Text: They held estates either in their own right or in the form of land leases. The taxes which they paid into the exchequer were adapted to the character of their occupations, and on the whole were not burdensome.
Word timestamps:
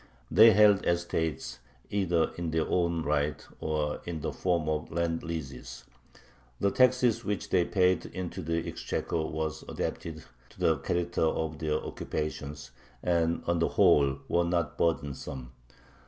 They 0.31 0.49
held 0.53 0.83
estates 0.83 1.59
either 1.91 2.31
in 2.35 2.49
their 2.49 2.67
own 2.67 3.03
right 3.03 3.45
or 3.59 4.01
in 4.03 4.21
the 4.21 4.33
form 4.33 4.67
of 4.67 4.91
land 4.91 5.21
leases. 5.21 5.83
The 6.59 6.71
taxes 6.71 7.23
which 7.23 7.51
they 7.51 7.65
paid 7.65 8.07
into 8.07 8.41
the 8.41 8.67
exchequer 8.67 9.21
were 9.27 9.51
adapted 9.69 10.23
to 10.49 10.59
the 10.59 10.77
character 10.77 11.21
of 11.21 11.59
their 11.59 11.75
occupations, 11.75 12.71
and 13.03 13.43
on 13.45 13.59
the 13.59 13.67
whole 13.69 14.17
were 14.27 14.43
not 14.43 14.75
burdensome. 14.75 15.51